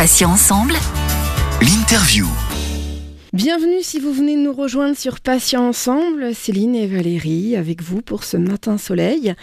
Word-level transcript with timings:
Patients 0.00 0.30
ensemble. 0.30 0.72
L'interview. 1.60 2.24
Bienvenue 3.34 3.82
si 3.82 4.00
vous 4.00 4.14
venez 4.14 4.34
nous 4.34 4.54
rejoindre 4.54 4.96
sur 4.96 5.20
Patients 5.20 5.68
Ensemble, 5.68 6.32
Céline 6.32 6.74
et 6.74 6.86
Valérie 6.86 7.54
avec 7.54 7.82
vous 7.82 8.00
pour 8.00 8.24
ce 8.24 8.38
matin 8.38 8.78
soleil. 8.78 9.34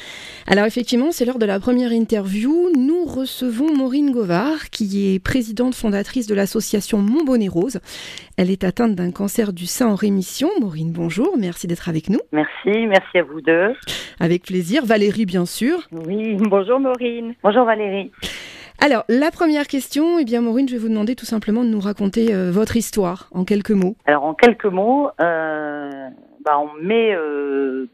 Alors 0.48 0.66
effectivement, 0.66 1.12
c'est 1.12 1.26
l'heure 1.26 1.38
de 1.38 1.46
la 1.46 1.60
première 1.60 1.92
interview. 1.92 2.72
Nous 2.76 3.06
recevons 3.06 3.72
Maureen 3.72 4.10
Govard, 4.10 4.72
qui 4.72 5.14
est 5.14 5.24
présidente 5.24 5.76
fondatrice 5.76 6.26
de 6.26 6.34
l'association 6.34 6.98
Mon 6.98 7.24
Bonnet 7.24 7.50
Rose. 7.50 7.80
Elle 8.36 8.50
est 8.50 8.64
atteinte 8.64 8.96
d'un 8.96 9.12
cancer 9.12 9.54
du 9.54 9.68
sein 9.68 9.90
en 9.90 9.96
rémission. 9.96 10.50
Maureen, 10.60 10.92
bonjour, 10.92 11.38
merci 11.38 11.68
d'être 11.68 11.88
avec 11.88 12.10
nous. 12.10 12.20
Merci, 12.32 12.88
merci 12.88 13.20
à 13.20 13.22
vous 13.22 13.42
deux. 13.42 13.76
Avec 14.20 14.42
plaisir. 14.42 14.88
Valérie, 14.88 15.28
bien 15.28 15.46
sûr. 15.46 15.88
Oui, 15.92 16.36
bonjour 16.40 16.80
Maureen. 16.80 17.36
Bonjour 17.44 17.64
Valérie. 17.64 18.12
Alors, 18.80 19.06
la 19.10 19.32
première 19.32 19.66
question, 19.66 20.20
eh 20.20 20.24
bien, 20.24 20.42
Maureen, 20.42 20.68
je 20.68 20.74
vais 20.74 20.80
vous 20.80 20.90
demander 20.90 21.16
tout 21.16 21.26
simplement 21.26 21.64
de 21.64 21.70
nous 21.70 21.80
raconter 21.80 22.34
euh, 22.34 22.52
votre 22.52 22.76
histoire 22.76 23.28
en 23.34 23.44
quelques 23.44 23.72
mots. 23.72 23.96
Alors, 24.06 24.24
en 24.24 24.36
quelques 24.36 24.66
mots, 24.66 25.10
euh, 25.20 26.10
bah, 26.46 26.60
en 26.60 26.70
mai 26.80 27.18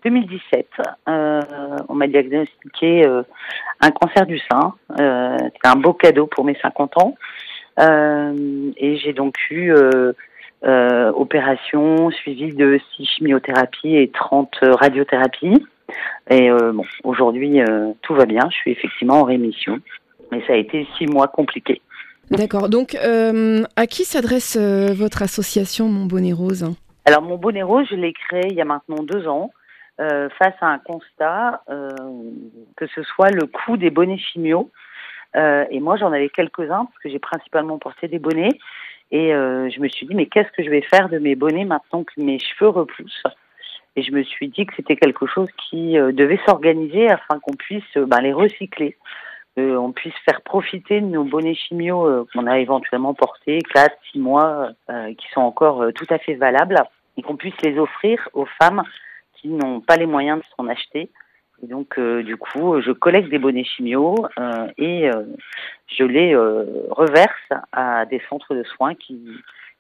2017, 0.04 0.68
euh, 1.08 1.42
on 1.88 1.96
m'a 1.96 2.08
diagnostiqué 2.08 3.06
un 3.80 3.92
cancer 3.92 4.26
du 4.26 4.40
sein. 4.40 4.74
C'était 4.98 5.68
un 5.68 5.78
beau 5.78 5.94
cadeau 5.94 6.28
pour 6.28 6.44
mes 6.44 6.58
50 6.62 6.98
ans. 7.02 7.16
et 7.80 8.98
j'ai 8.98 9.14
donc 9.14 9.36
eu 9.50 9.74
opération 10.64 12.12
suivie 12.12 12.54
de 12.54 12.78
6 12.98 13.06
chimiothérapies 13.06 13.96
et 13.96 14.12
30 14.12 14.54
radiothérapies. 14.62 15.66
Et 16.30 16.50
bon, 16.52 16.84
aujourd'hui, 17.06 17.62
tout 18.02 18.16
va 18.16 18.26
bien. 18.26 18.50
Je 18.50 18.56
suis 18.58 18.72
effectivement 18.72 19.22
en 19.22 19.24
rémission 19.24 19.80
mais 20.34 20.44
ça 20.46 20.54
a 20.54 20.58
été 20.58 20.88
six 20.98 21.06
mois 21.06 21.28
compliqués. 21.28 21.82
D'accord. 22.32 22.70
Donc, 22.70 22.96
euh, 22.96 23.64
à 23.76 23.88
qui 23.88 24.06
s'adresse 24.06 24.58
euh, 24.60 24.94
votre 24.94 25.22
association 25.22 25.88
Mon 25.88 26.06
Bonnet 26.06 26.34
Rose 26.34 26.66
Alors, 27.06 27.22
Mon 27.22 27.38
Bonnet 27.38 27.64
Rose, 27.64 27.88
je 27.90 27.96
l'ai 27.96 28.14
créé 28.14 28.48
il 28.50 28.56
y 28.56 28.62
a 28.62 28.66
maintenant 28.66 29.04
deux 29.04 29.28
ans, 29.28 29.52
euh, 30.02 30.30
face 30.40 30.56
à 30.62 30.68
un 30.68 30.80
constat 30.80 31.62
que 32.76 32.88
ce 32.88 33.04
soit 33.04 33.30
le 33.30 33.46
coût 33.46 33.78
des 33.78 33.90
bonnets 33.90 34.18
chimio. 34.18 34.72
et 35.36 35.80
moi, 35.80 35.98
j'en 35.98 36.12
avais 36.12 36.30
quelques-uns, 36.30 36.86
parce 36.86 37.00
que 37.04 37.10
j'ai 37.10 37.20
principalement 37.20 37.78
porté 37.78 38.08
des 38.08 38.20
bonnets. 38.20 38.58
Et 39.12 39.30
je 39.30 39.80
me 39.80 39.88
suis 39.88 40.08
dit, 40.08 40.16
mais 40.16 40.26
qu'est-ce 40.26 40.52
que 40.58 40.64
je 40.64 40.70
vais 40.70 40.82
faire 40.82 41.10
de 41.10 41.20
mes 41.20 41.36
bonnets 41.36 41.66
maintenant 41.66 42.04
que 42.04 42.14
mes 42.18 42.40
cheveux 42.40 42.70
repoussent? 42.70 43.28
Et 43.96 44.02
je 44.02 44.12
me 44.12 44.24
suis 44.24 44.48
dit 44.48 44.66
que 44.66 44.74
c'était 44.76 44.96
quelque 44.96 45.28
chose 45.28 45.50
qui 45.70 45.94
devait 45.94 46.40
s'organiser 46.48 47.10
afin 47.10 47.40
qu'on 47.40 47.54
puisse 47.54 47.94
ben, 47.96 48.22
les 48.22 48.34
recycler 48.34 48.98
qu'on 49.56 49.92
puisse 49.92 50.16
faire 50.26 50.42
profiter 50.42 51.02
de 51.02 51.06
nos 51.06 51.24
bonnets 51.24 51.56
chimio 51.56 52.08
euh, 52.08 52.26
qu'on 52.34 52.48
a 52.48 52.60
éventuellement 52.60 53.14
portés, 53.14 53.60
4, 53.74 53.96
6 54.12 54.20
mois, 54.20 54.70
euh, 54.90 55.14
qui 55.14 55.28
sont 55.34 55.42
encore 55.42 55.84
euh, 55.84 55.92
tout 55.92 56.08
à 56.10 56.18
fait 56.18 56.36
valables, 56.36 56.82
et 57.18 57.22
qu'on 57.22 57.36
puisse 57.36 57.60
les 57.64 57.78
offrir 57.78 58.28
aux 58.34 58.48
femmes 58.62 58.84
qui 59.36 59.50
n'ont 59.50 59.82
pas 59.82 59.98
les 59.98 60.06
moyens 60.06 60.40
de 60.40 60.46
s'en 60.56 60.68
acheter. 60.68 61.10
Et 61.62 61.68
donc, 61.68 61.98
du 61.98 62.36
coup, 62.36 62.82
je 62.82 62.92
collecte 62.92 63.30
des 63.30 63.38
bonnets 63.40 63.64
chimio 63.64 64.16
et 64.78 65.10
je 65.88 66.04
les 66.04 66.36
reverse 66.36 67.50
à 67.72 68.06
des 68.06 68.22
centres 68.28 68.54
de 68.54 68.64
soins 68.64 68.96
qui, 68.96 69.18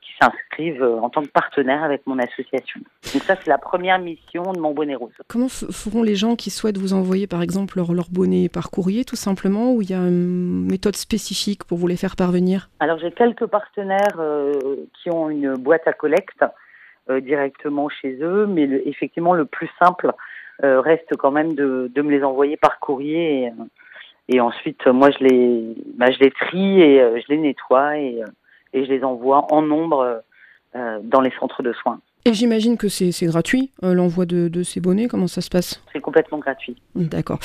qui 0.03 0.11
s'inscrivent 0.21 0.83
euh, 0.83 0.99
en 0.99 1.09
tant 1.09 1.21
que 1.21 1.29
partenaire 1.29 1.83
avec 1.83 2.05
mon 2.05 2.19
association. 2.19 2.81
Donc 3.13 3.23
ça, 3.23 3.35
c'est 3.35 3.49
la 3.49 3.57
première 3.57 3.99
mission 3.99 4.51
de 4.51 4.59
mon 4.59 4.73
bonnet 4.73 4.95
rose. 4.95 5.13
Comment 5.27 5.47
feront 5.47 6.03
les 6.03 6.15
gens 6.15 6.35
qui 6.35 6.49
souhaitent 6.49 6.77
vous 6.77 6.93
envoyer, 6.93 7.27
par 7.27 7.41
exemple, 7.41 7.77
leur, 7.77 7.93
leur 7.93 8.09
bonnet 8.09 8.49
par 8.49 8.69
courrier, 8.69 9.05
tout 9.05 9.15
simplement, 9.15 9.73
ou 9.73 9.81
il 9.81 9.89
y 9.89 9.93
a 9.93 9.97
une 9.97 10.65
méthode 10.65 10.95
spécifique 10.95 11.63
pour 11.63 11.77
vous 11.77 11.87
les 11.87 11.97
faire 11.97 12.15
parvenir? 12.15 12.69
Alors, 12.79 12.99
j'ai 12.99 13.11
quelques 13.11 13.45
partenaires 13.45 14.17
euh, 14.19 14.53
qui 15.01 15.09
ont 15.09 15.29
une 15.29 15.55
boîte 15.55 15.87
à 15.87 15.93
collecte 15.93 16.43
euh, 17.09 17.19
directement 17.19 17.89
chez 17.89 18.17
eux, 18.21 18.45
mais 18.45 18.63
effectivement, 18.85 19.33
le 19.33 19.45
plus 19.45 19.69
simple 19.79 20.11
reste 20.61 21.17
quand 21.17 21.31
même 21.31 21.55
de, 21.55 21.91
de, 21.93 22.01
me 22.01 22.11
les 22.11 22.23
envoyer 22.23 22.55
par 22.55 22.79
courrier. 22.79 23.51
Et, 24.29 24.35
et 24.35 24.39
ensuite, 24.39 24.85
moi, 24.87 25.09
je 25.09 25.17
les, 25.25 25.75
bah, 25.97 26.11
je 26.11 26.19
les 26.19 26.31
trie 26.31 26.79
et 26.79 26.99
je 26.99 27.25
les 27.27 27.37
nettoie 27.37 27.97
et 27.97 28.21
et 28.73 28.85
je 28.85 28.91
les 28.91 29.03
envoie 29.03 29.47
en 29.53 29.61
nombre 29.61 30.23
euh, 30.75 30.99
dans 31.03 31.21
les 31.21 31.31
centres 31.39 31.61
de 31.61 31.71
soins. 31.71 31.99
Et 32.25 32.33
j'imagine 32.33 32.77
que 32.77 32.87
c'est 32.87 33.11
gratuit, 33.27 33.69
euh, 33.83 33.93
l'envoi 33.93 34.25
de, 34.25 34.63
ces 34.63 34.79
bonnets, 34.79 35.07
comment 35.07 35.27
ça 35.27 35.41
se 35.41 35.51
passe? 35.51 35.83
C'est 35.93 35.99
complètement 35.99 36.39
gratuit. 36.39 36.75
D'accord. 36.95 37.37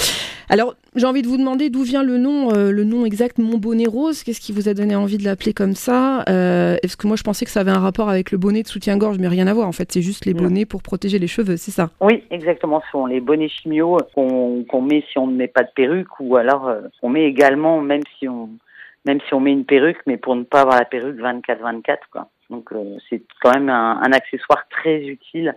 Alors, 0.48 0.76
j'ai 0.94 1.04
envie 1.04 1.20
de 1.20 1.26
vous 1.26 1.36
demander 1.36 1.68
d'où 1.68 1.82
vient 1.82 2.02
le 2.02 2.16
nom, 2.16 2.54
euh, 2.54 2.70
le 2.70 2.84
nom 2.84 3.04
exact 3.04 3.36
Mon 3.36 3.58
Bonnet 3.58 3.86
Rose? 3.86 4.22
Qu'est-ce 4.22 4.40
qui 4.40 4.52
vous 4.52 4.66
a 4.66 4.72
donné 4.72 4.96
envie 4.96 5.18
de 5.18 5.24
l'appeler 5.24 5.52
comme 5.52 5.74
ça? 5.74 6.22
Est-ce 6.26 6.96
que 6.96 7.06
moi 7.06 7.16
je 7.16 7.22
pensais 7.22 7.44
que 7.44 7.50
ça 7.50 7.60
avait 7.60 7.70
un 7.70 7.80
rapport 7.80 8.08
avec 8.08 8.30
le 8.30 8.38
bonnet 8.38 8.62
de 8.62 8.68
soutien-gorge, 8.68 9.18
mais 9.18 9.28
rien 9.28 9.46
à 9.46 9.52
voir. 9.52 9.68
En 9.68 9.72
fait, 9.72 9.92
c'est 9.92 10.00
juste 10.00 10.24
les 10.24 10.32
bonnets 10.32 10.64
pour 10.64 10.82
protéger 10.82 11.18
les 11.18 11.26
cheveux, 11.26 11.58
c'est 11.58 11.72
ça? 11.72 11.90
Oui, 12.00 12.24
exactement. 12.30 12.80
Ce 12.86 12.92
sont 12.92 13.04
les 13.04 13.20
bonnets 13.20 13.50
chimio 13.50 13.98
qu'on 14.14 14.80
met 14.80 15.04
si 15.12 15.18
on 15.18 15.26
ne 15.26 15.36
met 15.36 15.48
pas 15.48 15.64
de 15.64 15.70
perruque, 15.74 16.18
ou 16.20 16.36
alors 16.36 16.72
on 17.02 17.10
met 17.10 17.24
également, 17.24 17.82
même 17.82 18.02
si 18.18 18.26
on 18.26 18.48
même 19.08 19.20
si 19.26 19.32
on 19.32 19.40
met 19.40 19.52
une 19.52 19.64
perruque, 19.64 20.02
mais 20.06 20.18
pour 20.18 20.36
ne 20.36 20.42
pas 20.44 20.60
avoir 20.60 20.78
la 20.78 20.84
perruque 20.84 21.16
24-24, 21.16 21.96
quoi. 22.12 22.28
Donc 22.50 22.70
euh, 22.72 22.98
c'est 23.08 23.22
quand 23.40 23.54
même 23.54 23.70
un, 23.70 24.12
accessoire 24.12 24.68
très 24.68 25.00
utile 25.00 25.54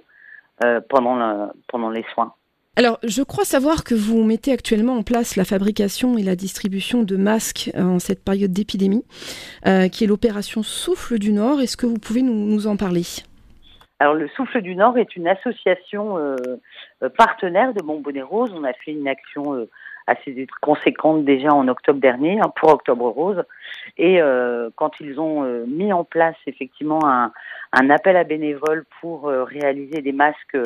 euh, 0.63 0.79
pendant, 0.89 1.51
pendant 1.67 1.89
les 1.89 2.05
soins. 2.13 2.33
Alors, 2.77 2.97
je 3.03 3.21
crois 3.21 3.43
savoir 3.43 3.83
que 3.83 3.93
vous 3.93 4.23
mettez 4.23 4.53
actuellement 4.53 4.93
en 4.93 5.03
place 5.03 5.35
la 5.35 5.43
fabrication 5.43 6.17
et 6.17 6.23
la 6.23 6.37
distribution 6.37 7.03
de 7.03 7.17
masques 7.17 7.69
euh, 7.75 7.83
en 7.83 7.99
cette 7.99 8.23
période 8.23 8.53
d'épidémie, 8.53 9.03
qui 9.91 10.03
est 10.05 10.07
l'opération 10.07 10.63
Souffle 10.63 11.19
du 11.19 11.33
Nord. 11.33 11.59
Est-ce 11.59 11.75
que 11.75 11.85
vous 11.85 11.99
pouvez 11.99 12.21
nous, 12.21 12.33
nous, 12.33 12.67
en 12.67 12.77
parler? 12.77 13.03
Alors, 13.99 14.13
le 14.13 14.29
Souffle 14.29 14.61
du 14.61 14.75
Nord 14.75 14.97
est 14.97 15.13
une 15.17 15.27
association 15.27 16.17
partenaire 17.17 17.73
de 17.73 17.83
Mon 17.83 17.99
Bonnet 17.99 18.21
Rose. 18.21 18.53
On 18.55 18.63
a 18.63 18.71
fait 18.71 18.91
une 18.91 19.09
action 19.09 19.67
assez 20.11 20.47
conséquente 20.61 21.25
déjà 21.25 21.53
en 21.53 21.67
octobre 21.67 21.99
dernier 21.99 22.39
hein, 22.39 22.51
pour 22.55 22.69
Octobre 22.69 23.09
Rose. 23.09 23.43
Et 23.97 24.21
euh, 24.21 24.69
quand 24.75 24.99
ils 24.99 25.19
ont 25.19 25.43
euh, 25.43 25.65
mis 25.65 25.91
en 25.93 26.03
place 26.03 26.35
effectivement 26.47 26.99
un, 27.05 27.31
appel 27.89 28.17
à 28.17 28.23
bénévoles 28.23 28.85
pour 28.99 29.29
euh, 29.29 29.43
réaliser 29.43 30.01
des 30.01 30.11
masques 30.11 30.57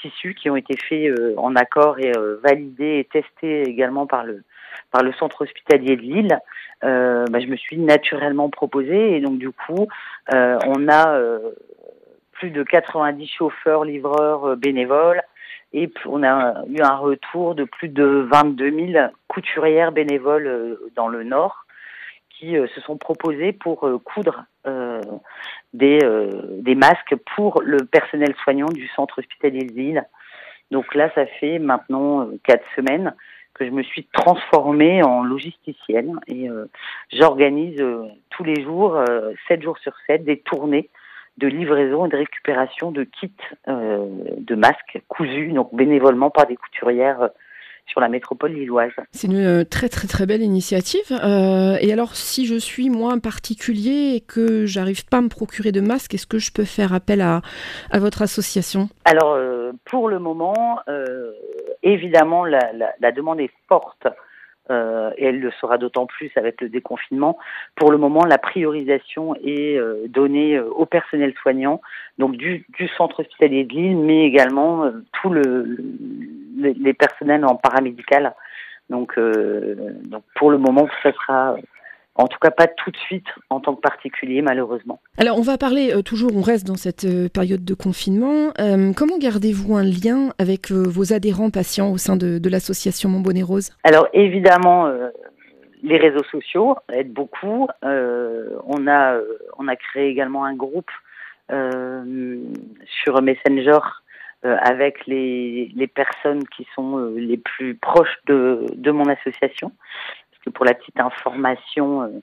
tissus 0.00 0.34
qui 0.34 0.50
ont 0.50 0.56
été 0.56 0.76
faits 0.76 1.14
en 1.36 1.54
accord 1.54 2.00
et 2.00 2.10
validés 2.42 2.98
et 2.98 3.04
testés 3.04 3.62
également 3.62 4.04
par 4.04 4.24
le 4.24 4.42
par 4.90 5.04
le 5.04 5.12
centre 5.12 5.42
hospitalier 5.42 5.94
de 5.94 6.02
Lille, 6.02 6.38
bah, 6.82 7.38
je 7.38 7.46
me 7.46 7.54
suis 7.54 7.78
naturellement 7.78 8.50
proposée 8.50 9.16
et 9.16 9.20
donc 9.20 9.38
du 9.38 9.52
coup 9.52 9.86
on 10.32 10.88
a 10.88 11.20
plus 12.32 12.50
de 12.50 12.64
90 12.64 13.28
chauffeurs, 13.28 13.84
livreurs, 13.84 14.56
bénévoles, 14.56 15.22
et 15.72 15.90
on 16.06 16.22
a 16.22 16.64
eu 16.66 16.80
un 16.80 16.96
retour 16.96 17.54
de 17.54 17.64
plus 17.64 17.88
de 17.88 18.26
22 18.30 18.92
000 18.92 19.08
couturières 19.28 19.92
bénévoles 19.92 20.46
euh, 20.46 20.90
dans 20.96 21.08
le 21.08 21.24
Nord 21.24 21.66
qui 22.30 22.56
euh, 22.56 22.66
se 22.68 22.80
sont 22.80 22.96
proposées 22.96 23.52
pour 23.52 23.86
euh, 23.86 23.98
coudre 23.98 24.44
des, 25.72 26.74
masques 26.74 27.16
pour 27.34 27.62
le 27.62 27.78
personnel 27.78 28.34
soignant 28.44 28.68
du 28.68 28.86
centre 28.88 29.18
hospitalier 29.18 29.64
de 29.64 29.72
Lille. 29.72 30.04
Donc 30.70 30.94
là, 30.94 31.10
ça 31.14 31.24
fait 31.26 31.58
maintenant 31.58 32.28
quatre 32.44 32.64
semaines 32.76 33.14
que 33.54 33.64
je 33.64 33.70
me 33.70 33.82
suis 33.82 34.04
transformée 34.12 35.02
en 35.02 35.24
logisticienne 35.24 36.20
et 36.26 36.48
j'organise 37.10 37.82
tous 38.28 38.44
les 38.44 38.62
jours, 38.62 39.02
sept 39.48 39.62
jours 39.62 39.78
sur 39.78 39.94
sept, 40.06 40.24
des 40.24 40.38
tournées 40.40 40.90
de 41.38 41.46
livraison 41.46 42.06
et 42.06 42.08
de 42.08 42.16
récupération 42.16 42.90
de 42.90 43.04
kits 43.04 43.32
euh, 43.68 44.06
de 44.38 44.54
masques 44.54 45.00
cousus, 45.08 45.52
donc 45.52 45.74
bénévolement 45.74 46.30
par 46.30 46.46
des 46.46 46.56
couturières 46.56 47.22
euh, 47.22 47.28
sur 47.86 48.00
la 48.00 48.08
métropole 48.08 48.52
lilloise. 48.52 48.92
C'est 49.12 49.28
une 49.28 49.36
euh, 49.36 49.64
très 49.64 49.88
très 49.88 50.08
très 50.08 50.26
belle 50.26 50.42
initiative. 50.42 51.10
et 51.10 51.92
alors, 51.92 52.14
si 52.16 52.44
je 52.44 52.56
suis 52.56 52.90
moi 52.90 53.12
un 53.12 53.18
particulier 53.18 54.14
et 54.16 54.20
que 54.20 54.66
j'arrive 54.66 55.06
pas 55.06 55.18
à 55.18 55.20
me 55.22 55.28
procurer 55.28 55.72
de 55.72 55.80
masques, 55.80 56.12
est-ce 56.14 56.26
que 56.26 56.38
je 56.38 56.52
peux 56.52 56.64
faire 56.64 56.92
appel 56.92 57.20
à, 57.22 57.40
à 57.90 57.98
votre 57.98 58.20
association? 58.20 58.88
Alors, 59.06 59.38
pour 59.86 60.08
le 60.08 60.18
moment, 60.18 60.80
évidemment, 61.82 62.44
la, 62.44 62.72
la, 62.74 62.92
la, 63.00 63.12
demande 63.12 63.40
est 63.40 63.52
forte 63.68 64.06
euh, 64.70 65.10
et 65.16 65.26
elle 65.26 65.40
le 65.40 65.50
sera 65.52 65.78
d'autant 65.78 66.06
plus 66.06 66.30
avec 66.36 66.60
le 66.60 66.68
déconfinement. 66.68 67.38
Pour 67.76 67.90
le 67.90 67.98
moment, 67.98 68.24
la 68.24 68.38
priorisation 68.38 69.34
est 69.36 69.76
euh, 69.76 70.06
donnée 70.08 70.56
euh, 70.56 70.68
au 70.70 70.86
personnel 70.86 71.34
soignant, 71.42 71.80
donc 72.18 72.36
du, 72.36 72.64
du 72.78 72.88
centre 72.88 73.20
hospitalier 73.20 73.64
de 73.64 73.72
Lille, 73.74 73.96
mais 73.96 74.24
également 74.24 74.90
tous 75.12 75.30
le, 75.30 75.78
les 76.56 76.94
personnels 76.94 77.44
en 77.44 77.56
paramédical. 77.56 78.34
Donc, 78.90 79.18
donc 79.18 80.22
pour 80.34 80.50
le 80.50 80.58
moment, 80.58 80.88
ce 81.02 81.10
sera 81.12 81.56
en 82.18 82.26
tout 82.26 82.38
cas, 82.40 82.50
pas 82.50 82.66
tout 82.66 82.90
de 82.90 82.96
suite 82.96 83.26
en 83.48 83.60
tant 83.60 83.76
que 83.76 83.80
particulier, 83.80 84.42
malheureusement. 84.42 85.00
Alors, 85.18 85.38
on 85.38 85.42
va 85.42 85.56
parler 85.56 85.92
euh, 85.94 86.02
toujours, 86.02 86.36
on 86.36 86.42
reste 86.42 86.66
dans 86.66 86.76
cette 86.76 87.04
euh, 87.04 87.28
période 87.28 87.64
de 87.64 87.74
confinement. 87.74 88.52
Euh, 88.58 88.92
comment 88.92 89.18
gardez-vous 89.18 89.76
un 89.76 89.84
lien 89.84 90.30
avec 90.38 90.72
vos 90.72 91.12
adhérents 91.12 91.50
patients 91.50 91.92
au 91.92 91.96
sein 91.96 92.16
de, 92.16 92.48
l'association 92.48 93.08
Mon 93.08 93.20
Bonnet 93.20 93.42
Rose? 93.42 93.70
Alors, 93.84 94.08
évidemment, 94.12 94.90
les 95.82 95.96
réseaux 95.96 96.24
sociaux 96.24 96.76
aident 96.92 97.12
beaucoup. 97.12 97.68
on 97.82 98.88
a 98.88 99.20
on 99.58 99.68
a 99.68 99.76
créé 99.76 100.08
également 100.08 100.44
un 100.44 100.54
groupe 100.54 100.90
sur 101.48 103.22
Messenger 103.22 103.78
avec 104.42 105.06
les, 105.06 105.70
les 105.76 105.86
personnes 105.86 106.42
qui 106.56 106.66
sont 106.74 107.12
les 107.16 107.36
plus 107.36 107.74
proches 107.74 108.18
de, 108.26 108.64
de 108.74 108.90
mon 108.90 109.04
association. 109.08 109.72
Pour 110.54 110.64
la 110.64 110.74
petite 110.74 111.00
information, 111.00 112.22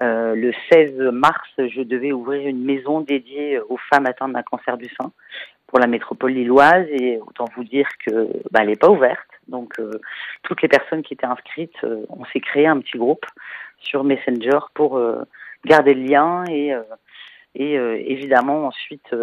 euh, 0.00 0.34
le 0.34 0.52
16 0.72 0.98
mars, 1.12 1.48
je 1.58 1.82
devais 1.82 2.12
ouvrir 2.12 2.48
une 2.48 2.64
maison 2.64 3.00
dédiée 3.00 3.60
aux 3.68 3.76
femmes 3.76 4.06
atteintes 4.06 4.32
d'un 4.32 4.42
cancer 4.42 4.76
du 4.76 4.88
sein 5.00 5.12
pour 5.66 5.78
la 5.78 5.86
métropole 5.86 6.32
lilloise 6.32 6.86
et 6.90 7.18
autant 7.18 7.46
vous 7.56 7.64
dire 7.64 7.88
que 8.04 8.28
bah, 8.50 8.60
elle 8.62 8.68
n'est 8.68 8.76
pas 8.76 8.90
ouverte. 8.90 9.28
Donc 9.48 9.78
euh, 9.78 9.90
toutes 10.42 10.62
les 10.62 10.68
personnes 10.68 11.02
qui 11.02 11.14
étaient 11.14 11.26
inscrites, 11.26 11.76
euh, 11.84 12.04
on 12.08 12.24
s'est 12.26 12.40
créé 12.40 12.66
un 12.66 12.80
petit 12.80 12.98
groupe 12.98 13.26
sur 13.78 14.02
Messenger 14.04 14.58
pour 14.74 15.00
garder 15.66 15.92
le 15.92 16.04
lien 16.04 16.44
et, 16.48 16.72
et 17.54 17.74
évidemment 17.74 18.68
ensuite 18.68 19.14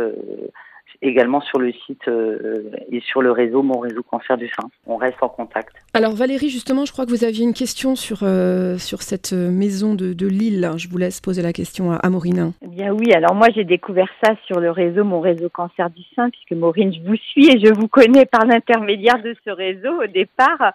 également 1.02 1.42
sur 1.42 1.60
le 1.60 1.72
site 1.86 2.08
euh, 2.08 2.72
et 2.92 3.02
sur 3.02 3.22
le 3.22 3.32
réseau 3.32 3.64
Mon 3.64 3.80
Réseau 3.80 4.04
Cancer 4.04 4.38
du 4.38 4.48
Sein. 4.48 4.70
On 4.86 4.98
reste 4.98 5.18
en 5.22 5.30
contact. 5.30 5.74
Alors 5.94 6.14
Valérie, 6.14 6.50
justement, 6.50 6.86
je 6.86 6.92
crois 6.92 7.06
que 7.06 7.12
vous 7.12 7.24
aviez 7.24 7.44
une 7.44 7.54
question 7.54 7.96
sur, 7.96 8.20
euh, 8.24 8.78
sur 8.78 9.02
cette 9.02 9.34
maison 9.34 9.96
de, 9.96 10.14
de, 10.14 10.28
Lille. 10.28 10.72
Je 10.78 10.88
vous 10.88 10.98
laisse 10.98 11.20
poser 11.20 11.42
la 11.42 11.54
question 11.54 11.92
à, 11.92 11.96
à 11.96 12.10
Maureen. 12.10 12.54
Bien 12.72 12.94
oui, 12.94 13.12
alors 13.14 13.36
moi 13.36 13.48
j'ai 13.54 13.66
découvert 13.66 14.08
ça 14.24 14.32
sur 14.46 14.62
le 14.62 14.72
réseau 14.72 15.04
Mon 15.04 15.20
Réseau 15.20 15.50
Cancer 15.50 15.90
du 15.90 16.04
Sein, 16.16 16.30
puisque 16.30 16.54
Maureen, 16.54 16.94
je 16.94 17.02
vous 17.02 17.18
suis 17.18 17.50
et 17.50 17.60
je 17.60 17.74
vous 17.74 17.90
connais 17.90 18.26
par 18.26 18.46
l'intermédiaire 18.46 19.22
de 19.22 19.36
ce 19.44 19.50
réseau 19.50 20.02
au 20.02 20.08
départ. 20.08 20.72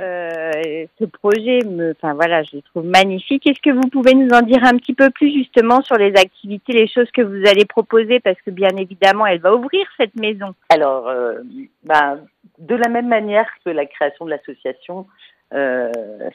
Euh, 0.00 0.50
ce 0.98 1.04
projet, 1.04 1.60
me, 1.64 1.92
enfin 1.92 2.14
voilà, 2.14 2.42
je 2.42 2.56
le 2.56 2.62
trouve 2.62 2.84
magnifique. 2.84 3.46
Est-ce 3.46 3.60
que 3.60 3.70
vous 3.70 3.88
pouvez 3.92 4.14
nous 4.14 4.30
en 4.30 4.42
dire 4.42 4.64
un 4.64 4.76
petit 4.76 4.92
peu 4.92 5.08
plus 5.10 5.32
justement 5.32 5.82
sur 5.82 5.96
les 5.96 6.12
activités, 6.16 6.72
les 6.72 6.88
choses 6.88 7.10
que 7.12 7.22
vous 7.22 7.48
allez 7.48 7.64
proposer, 7.64 8.18
parce 8.18 8.40
que 8.44 8.50
bien 8.50 8.70
évidemment, 8.76 9.24
elle 9.24 9.40
va 9.40 9.54
ouvrir 9.54 9.86
cette 9.98 10.16
maison. 10.16 10.52
Alors, 10.68 11.06
euh, 11.06 11.34
bah, 11.84 12.16
de 12.58 12.74
la 12.74 12.88
même 12.88 13.08
manière 13.08 13.46
que 13.64 13.70
la 13.70 13.86
création 13.86 14.24
de 14.24 14.30
l'association, 14.30 15.06
euh, 15.54 15.92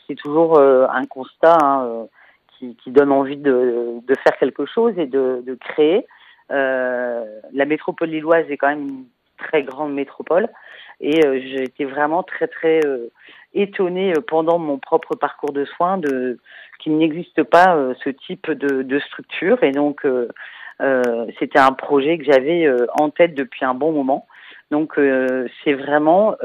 c'est 0.07 0.15
toujours 0.15 0.57
euh, 0.57 0.87
un 0.89 1.05
constat 1.05 1.57
hein, 1.61 2.07
qui, 2.57 2.91
donne 2.91 3.11
envie 3.11 3.37
de, 3.37 4.01
faire 4.23 4.37
quelque 4.37 4.65
chose 4.65 4.97
et 4.97 5.05
de, 5.07 5.57
créer. 5.59 6.05
la 6.49 7.65
métropole 7.65 8.09
lilloise 8.09 8.45
est 8.49 8.57
quand 8.57 8.69
même 8.69 8.87
une 8.87 9.05
très 9.37 9.63
grande 9.63 9.93
métropole 9.93 10.47
et 11.01 11.21
j'ai 11.21 11.63
été 11.63 11.83
vraiment 11.85 12.23
très 12.23 12.47
très 12.47 12.79
étonnée 13.55 14.11
euh, 14.11 14.21
pendant 14.21 14.59
mon 14.59 14.77
propre 14.77 15.15
parcours 15.15 15.51
de 15.51 15.65
soins 15.65 15.97
de 15.97 16.37
qu'il 16.79 16.97
n'existe 16.97 17.43
pas 17.43 17.75
euh, 17.75 17.93
ce 18.03 18.09
type 18.09 18.51
de, 18.51 18.99
structure 18.99 19.63
et 19.63 19.71
donc 19.71 20.05
euh, 20.05 20.27
c'était 21.39 21.59
un 21.59 21.71
projet 21.71 22.17
que 22.17 22.25
j'avais 22.25 22.69
en 22.99 23.09
tête 23.09 23.33
depuis 23.33 23.63
un 23.65 23.73
bon 23.73 23.91
moment. 23.91 24.27
Donc 24.71 24.99
c'est 25.63 25.73
vraiment 25.73 26.35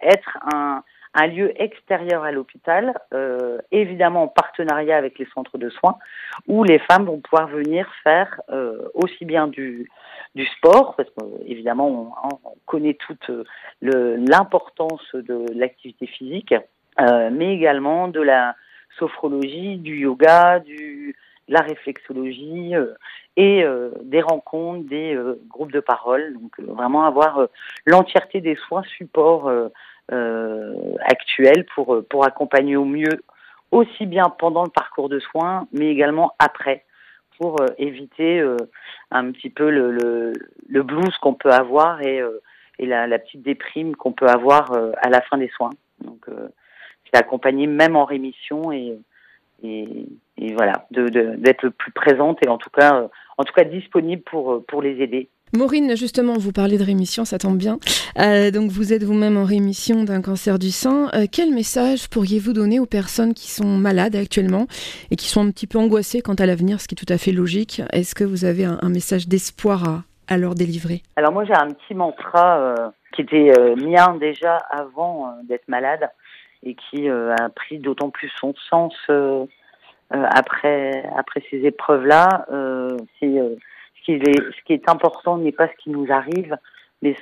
être 0.00 0.38
un, 0.54 0.82
un 1.14 1.26
lieu 1.26 1.52
extérieur 1.60 2.22
à 2.22 2.32
l'hôpital, 2.32 2.98
euh, 3.12 3.58
évidemment 3.72 4.24
en 4.24 4.28
partenariat 4.28 4.96
avec 4.96 5.18
les 5.18 5.26
centres 5.34 5.58
de 5.58 5.68
soins, 5.70 5.98
où 6.46 6.62
les 6.64 6.78
femmes 6.78 7.06
vont 7.06 7.20
pouvoir 7.20 7.48
venir 7.48 7.90
faire 8.04 8.40
euh, 8.50 8.88
aussi 8.94 9.24
bien 9.24 9.48
du, 9.48 9.90
du 10.34 10.46
sport, 10.46 10.94
parce 10.96 11.08
qu'évidemment 11.10 11.88
on, 11.88 12.28
on, 12.44 12.54
connaît 12.66 12.94
toute 12.94 13.30
l'importance 13.82 15.14
de 15.14 15.46
l'activité 15.54 16.06
physique, 16.06 16.54
euh, 17.00 17.30
mais 17.32 17.54
également 17.54 18.08
de 18.08 18.20
la 18.20 18.54
sophrologie, 18.98 19.76
du 19.78 19.96
yoga, 19.96 20.60
du, 20.60 21.16
la 21.50 21.60
réflexologie 21.60 22.74
euh, 22.74 22.94
et 23.36 23.62
euh, 23.62 23.90
des 24.02 24.22
rencontres, 24.22 24.88
des 24.88 25.18
groupes 25.48 25.72
de 25.72 25.80
parole. 25.80 26.34
Donc 26.34 26.58
vraiment 26.60 27.04
avoir 27.04 27.46
l'entièreté 27.84 28.40
des 28.40 28.56
soins 28.56 28.84
supports 28.96 29.50
euh, 30.12 30.96
actuelle 31.04 31.64
pour, 31.72 31.94
euh, 31.94 32.02
pour 32.02 32.24
accompagner 32.24 32.74
au 32.74 32.84
mieux 32.84 33.22
aussi 33.70 34.06
bien 34.06 34.24
pendant 34.24 34.64
le 34.64 34.70
parcours 34.70 35.08
de 35.08 35.20
soins, 35.20 35.68
mais 35.72 35.88
également 35.88 36.34
après, 36.40 36.84
pour 37.38 37.60
euh, 37.60 37.66
éviter 37.78 38.44
un 39.12 39.30
petit 39.30 39.50
peu 39.50 39.70
le, 39.70 40.32
blues 40.82 41.16
qu'on 41.18 41.34
peut 41.34 41.52
avoir 41.52 42.02
et, 42.02 42.20
et 42.80 42.86
la, 42.86 43.18
petite 43.20 43.42
déprime 43.42 43.94
qu'on 43.94 44.10
peut 44.10 44.26
avoir 44.26 44.72
à 44.72 45.08
la 45.10 45.20
fin 45.20 45.38
des 45.38 45.48
soins. 45.50 45.70
Donc, 46.00 46.26
c'est 47.04 47.16
accompagner 47.16 47.68
même 47.68 47.94
en 47.94 48.04
rémission 48.04 48.72
et, 48.72 48.98
et, 49.62 50.06
et 50.38 50.52
voilà, 50.54 50.86
d'être 50.90 51.64
de, 51.64 51.68
plus 51.68 51.92
présente 51.92 52.38
et 52.44 52.48
en 52.48 52.58
tout 52.58 52.70
cas, 52.70 53.08
en 53.38 53.44
tout 53.44 53.52
cas 53.52 53.64
disponible 53.64 54.22
pour, 54.22 54.64
pour 54.66 54.82
les 54.82 55.00
aider. 55.02 55.28
Maureen, 55.52 55.96
justement, 55.96 56.34
vous 56.34 56.52
parlez 56.52 56.78
de 56.78 56.84
rémission, 56.84 57.24
ça 57.24 57.38
tombe 57.38 57.56
bien. 57.56 57.78
Euh, 58.20 58.52
donc, 58.52 58.70
vous 58.70 58.92
êtes 58.92 59.02
vous-même 59.02 59.36
en 59.36 59.44
rémission 59.44 60.04
d'un 60.04 60.22
cancer 60.22 60.60
du 60.60 60.70
sein. 60.70 61.10
Euh, 61.14 61.26
quel 61.30 61.52
message 61.52 62.08
pourriez-vous 62.08 62.52
donner 62.52 62.78
aux 62.78 62.86
personnes 62.86 63.34
qui 63.34 63.50
sont 63.50 63.66
malades 63.66 64.14
actuellement 64.14 64.66
et 65.10 65.16
qui 65.16 65.26
sont 65.26 65.44
un 65.44 65.50
petit 65.50 65.66
peu 65.66 65.78
angoissées 65.78 66.22
quant 66.22 66.34
à 66.34 66.46
l'avenir, 66.46 66.80
ce 66.80 66.86
qui 66.86 66.94
est 66.94 67.04
tout 67.04 67.12
à 67.12 67.18
fait 67.18 67.32
logique? 67.32 67.82
Est-ce 67.92 68.14
que 68.14 68.22
vous 68.22 68.44
avez 68.44 68.64
un, 68.64 68.78
un 68.80 68.90
message 68.90 69.26
d'espoir 69.26 69.88
à, 69.88 70.02
à, 70.28 70.38
leur 70.38 70.54
délivrer? 70.54 71.02
Alors, 71.16 71.32
moi, 71.32 71.44
j'ai 71.44 71.54
un 71.54 71.70
petit 71.70 71.94
mantra 71.94 72.60
euh, 72.60 72.74
qui 73.12 73.22
était 73.22 73.52
euh, 73.58 73.74
mien 73.74 74.16
déjà 74.20 74.56
avant 74.70 75.26
euh, 75.26 75.30
d'être 75.48 75.66
malade 75.66 76.08
et 76.62 76.74
qui 76.74 77.08
euh, 77.08 77.34
a 77.36 77.48
pris 77.48 77.78
d'autant 77.78 78.10
plus 78.10 78.30
son 78.40 78.54
sens 78.68 78.94
après, 80.10 81.04
après 81.16 81.42
ces 81.50 81.64
épreuves-là. 81.64 82.46
C'est 83.18 83.28
ce 83.28 84.04
qui 84.04 84.12
est, 84.12 84.22
ce 84.24 84.64
qui 84.64 84.72
est 84.72 84.88
important 84.88 85.38
n'est 85.38 85.52
pas 85.52 85.68
ce 85.68 85.82
qui 85.82 85.90
nous 85.90 86.06
arrive, 86.10 86.56
mais 87.02 87.14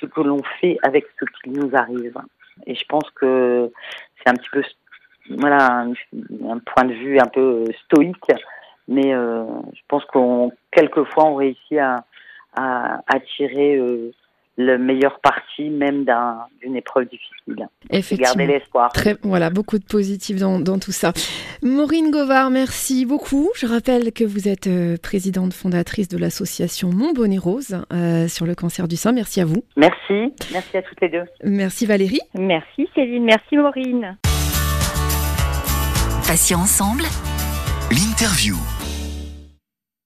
ce 0.00 0.06
que 0.06 0.20
l'on 0.20 0.42
fait 0.60 0.78
avec 0.82 1.04
ce 1.18 1.24
qui 1.42 1.50
nous 1.50 1.70
arrive. 1.74 2.18
Et 2.66 2.74
je 2.74 2.84
pense 2.88 3.08
que 3.14 3.70
c'est 4.18 4.30
un 4.30 4.34
petit 4.34 4.50
peu 4.50 4.62
voilà 5.30 5.72
un, 5.72 5.92
un, 5.92 6.58
point 6.58 6.84
de 6.84 6.92
vue 6.92 7.18
un 7.18 7.26
peu 7.26 7.64
stoïque, 7.84 8.32
mais 8.88 9.14
euh, 9.14 9.44
je 9.72 9.80
pense 9.88 10.04
qu'on 10.06 10.52
quelquefois 10.70 11.24
on 11.26 11.34
réussit 11.36 11.78
à, 11.78 12.04
à, 12.54 13.00
à 13.06 13.20
tirer 13.20 13.76
euh, 13.76 14.12
le 14.56 14.78
meilleur 14.78 15.18
parti 15.20 15.70
même 15.70 16.04
d'une 16.62 16.76
épreuve 16.76 17.04
difficile. 17.08 17.68
Effectivement. 17.90 18.34
Garder 18.34 18.46
l'espoir. 18.46 18.92
Voilà, 19.22 19.50
beaucoup 19.50 19.78
de 19.78 19.84
positif 19.84 20.38
dans, 20.38 20.60
dans, 20.60 20.78
tout 20.78 20.92
ça. 20.92 21.12
Maureen 21.62 22.10
Govard, 22.10 22.50
merci 22.50 23.04
beaucoup. 23.06 23.50
Je 23.56 23.66
rappelle 23.66 24.12
que 24.12 24.24
vous 24.24 24.48
êtes 24.48 24.66
euh, 24.66 24.96
présidente 25.02 25.52
fondatrice 25.52 26.08
de 26.08 26.18
l'association 26.18 26.90
Mon 26.90 27.12
Bonnet 27.12 27.38
Rose 27.38 27.84
euh, 27.92 28.28
sur 28.28 28.46
le 28.46 28.54
cancer 28.54 28.88
du 28.88 28.96
sein. 28.96 29.12
Merci 29.12 29.40
à 29.40 29.44
vous. 29.44 29.64
Merci. 29.76 30.32
Merci 30.52 30.76
à 30.76 30.82
toutes 30.82 31.00
les 31.00 31.08
deux. 31.08 31.24
Merci 31.42 31.86
Valérie. 31.86 32.20
Merci 32.34 32.88
Céline. 32.94 33.24
Merci 33.24 33.56
Maureen. 33.56 34.16
Patients 36.26 36.60
ensemble. 36.60 37.04
L'interview. 37.90 38.56